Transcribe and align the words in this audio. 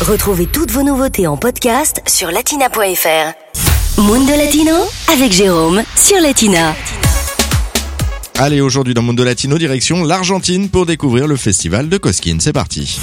Retrouvez 0.00 0.46
toutes 0.46 0.70
vos 0.70 0.82
nouveautés 0.82 1.26
en 1.26 1.36
podcast 1.36 2.00
sur 2.06 2.30
latina.fr. 2.30 4.00
Mundo 4.00 4.32
Latino 4.34 4.72
avec 5.12 5.30
Jérôme 5.30 5.82
sur 5.94 6.18
Latina. 6.22 6.74
Allez, 8.38 8.62
aujourd'hui 8.62 8.94
dans 8.94 9.02
Mundo 9.02 9.22
Latino, 9.24 9.58
direction 9.58 10.02
l'Argentine 10.02 10.70
pour 10.70 10.86
découvrir 10.86 11.26
le 11.26 11.36
festival 11.36 11.90
de 11.90 11.98
Cosquín. 11.98 12.40
C'est 12.40 12.54
parti. 12.54 12.98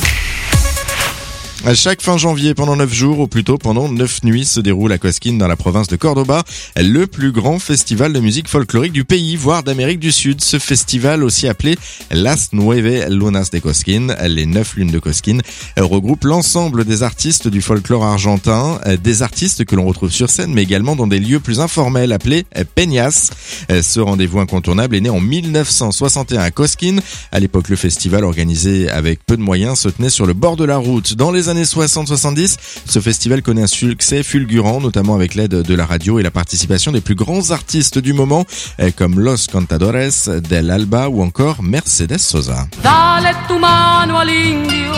À 1.66 1.74
chaque 1.74 2.02
fin 2.02 2.18
janvier, 2.18 2.54
pendant 2.54 2.76
9 2.76 2.94
jours, 2.94 3.20
ou 3.20 3.28
plutôt 3.28 3.58
pendant 3.58 3.90
9 3.90 4.24
nuits, 4.24 4.46
se 4.46 4.60
déroule 4.60 4.92
à 4.92 4.98
Cosquín 4.98 5.38
dans 5.38 5.48
la 5.48 5.56
province 5.56 5.88
de 5.88 5.96
Cordoba, 5.96 6.44
le 6.78 7.08
plus 7.08 7.32
grand 7.32 7.60
festival 7.60 8.14
de 8.14 8.20
musique 8.20 8.48
folklorique 8.48 8.94
du 8.94 9.04
pays, 9.04 9.36
voire 9.36 9.64
d'Amérique 9.64 10.00
du 10.00 10.12
Sud. 10.12 10.42
Ce 10.42 10.60
festival, 10.60 11.24
aussi 11.24 11.48
appelé 11.48 11.76
Las 12.12 12.50
Nueve 12.54 13.10
Lunas 13.10 13.50
de 13.52 13.60
Cosquín, 13.60 14.16
les 14.28 14.46
9 14.46 14.76
lunes 14.76 14.92
de 14.92 15.00
Cosquín, 15.00 15.42
regroupe 15.78 16.24
l'ensemble 16.24 16.86
des 16.86 17.04
artistes 17.04 17.48
du 17.48 17.62
folklore 17.62 18.06
argentin, 18.06 18.80
des 19.04 19.22
artistes 19.22 19.66
que 19.66 19.76
l'on 19.76 19.88
retrouve 19.88 20.12
sur 20.12 20.30
scène, 20.30 20.54
mais 20.54 20.64
également 20.64 20.96
dans 20.96 21.08
des 21.08 21.20
lieux 21.20 21.40
plus 21.40 21.60
informels 21.60 22.14
appelés 22.14 22.46
peñas. 22.76 23.32
Ce 23.70 24.00
rendez-vous 24.00 24.40
incontournable 24.40 24.96
est 24.96 25.02
né 25.02 25.10
en 25.10 25.20
1961 25.20 26.40
à 26.40 26.52
Cosquín. 26.52 27.02
À 27.32 27.40
l'époque, 27.40 27.68
le 27.68 27.76
festival, 27.76 28.24
organisé 28.24 28.90
avec 28.90 29.26
peu 29.26 29.36
de 29.36 29.42
moyens, 29.42 29.80
se 29.80 29.90
tenait 29.90 30.12
sur 30.12 30.28
le 30.28 30.34
bord 30.34 30.56
de 30.56 30.64
la 30.64 30.78
route. 30.78 31.16
Dans 31.16 31.32
les 31.32 31.47
années 31.50 31.64
60-70, 31.64 32.58
ce 32.86 33.00
festival 33.00 33.42
connaît 33.42 33.64
un 33.64 33.68
succès 33.68 34.24
fulgurant, 34.24 34.80
notamment 34.82 35.16
avec 35.16 35.36
l'aide 35.36 35.62
de 35.62 35.76
la 35.76 35.86
radio 35.86 36.20
et 36.20 36.24
la 36.24 36.32
participation 36.32 36.92
des 36.92 37.02
plus 37.02 37.16
grands 37.16 37.52
artistes 37.52 38.00
du 38.00 38.14
moment, 38.14 38.46
eh, 38.80 38.92
comme 38.92 39.20
Los 39.20 39.48
Contadores, 39.52 40.30
Del 40.50 40.72
Alba 40.72 41.10
ou 41.10 41.22
encore 41.22 41.64
Mercedes 41.64 42.20
Sosa. 42.20 42.68
Dale 42.84 43.34
tu 43.48 43.58
mano 43.60 44.18
al 44.18 44.30
indio, 44.30 44.92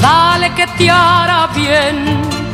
dale 0.00 0.50
que 0.54 0.66
bien 1.54 2.48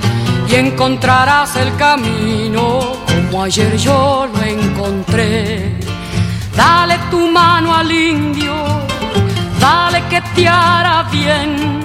y 0.49 0.55
encontrarás 0.55 1.57
el 1.57 1.75
camino 1.77 2.81
como 3.07 3.43
ayer 3.43 3.77
yo 3.77 4.29
lo 4.33 4.43
encontré. 4.43 5.79
Dale 6.57 6.99
tu 7.11 7.29
mano 7.29 7.75
al 7.75 7.91
indio, 7.91 8.55
dale 9.61 10.03
que 10.09 10.23
bien. 11.11 11.84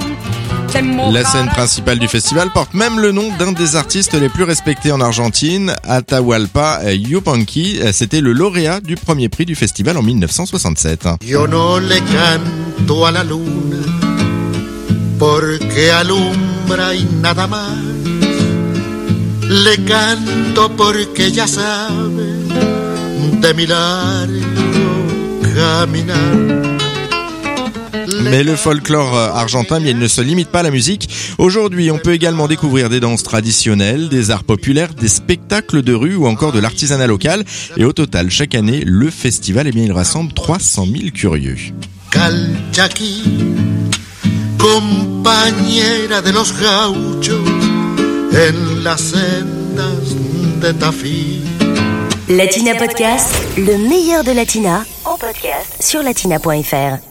La 1.11 1.25
scène 1.25 1.47
principale 1.49 1.99
du 1.99 2.07
festival 2.07 2.51
porte 2.53 2.73
même 2.73 3.01
le 3.01 3.11
nom 3.11 3.29
d'un 3.37 3.51
des 3.51 3.75
artistes 3.75 4.13
les 4.13 4.29
plus 4.29 4.45
respectés 4.45 4.93
en 4.93 5.01
Argentine, 5.01 5.75
Atahualpa 5.83 6.93
Yupanqui. 6.93 7.81
C'était 7.91 8.21
le 8.21 8.31
lauréat 8.31 8.79
du 8.79 8.95
premier 8.95 9.27
prix 9.27 9.45
du 9.45 9.55
festival 9.55 9.97
en 9.97 10.03
1967. 10.03 11.09
Yo 11.25 11.47
no 11.47 11.79
le 11.79 11.99
canto 11.99 13.05
a 13.05 13.11
la 13.11 13.25
luna 13.25 13.77
porque 15.17 15.91
alumbra 15.91 16.95
y 16.95 17.03
nada 17.21 17.45
más. 17.47 17.77
Le 19.49 19.75
canto 19.85 20.69
porque 20.77 21.31
ya 21.31 21.47
sabe 21.47 22.47
de 23.41 23.53
mi 23.53 23.67
largo 23.67 24.29
caminar. 25.55 26.78
Mais 28.21 28.43
le 28.43 28.55
folklore 28.55 29.15
argentin, 29.15 29.79
il 29.79 29.97
ne 29.97 30.07
se 30.07 30.21
limite 30.21 30.49
pas 30.49 30.59
à 30.59 30.63
la 30.63 30.71
musique. 30.71 31.09
Aujourd'hui, 31.37 31.91
on 31.91 31.97
peut 31.97 32.13
également 32.13 32.47
découvrir 32.47 32.89
des 32.89 32.99
danses 32.99 33.23
traditionnelles, 33.23 34.09
des 34.09 34.31
arts 34.31 34.43
populaires, 34.43 34.93
des 34.93 35.07
spectacles 35.07 35.81
de 35.81 35.93
rue 35.93 36.15
ou 36.15 36.27
encore 36.27 36.51
de 36.51 36.59
l'artisanat 36.59 37.07
local. 37.07 37.43
Et 37.77 37.85
au 37.85 37.93
total, 37.93 38.29
chaque 38.29 38.55
année, 38.55 38.83
le 38.85 39.09
festival, 39.09 39.67
eh 39.67 39.71
bien, 39.71 39.83
il 39.83 39.91
rassemble 39.91 40.33
300 40.33 40.85
000 40.85 41.09
curieux. 41.13 41.57
Calchaquí, 42.11 43.23
compañera 44.57 46.21
de 46.21 46.31
los 46.31 46.53
gauchos 46.53 47.43
en 48.33 48.83
las 48.83 49.01
sendas 49.01 50.15
de 50.61 50.71
Tafí. 50.73 51.41
Latina 52.27 52.75
Podcast, 52.75 53.33
le 53.57 53.77
meilleur 53.89 54.23
de 54.23 54.31
Latina, 54.31 54.85
en 55.05 55.17
podcast 55.17 55.81
sur 55.81 56.03
latina.fr. 56.03 57.08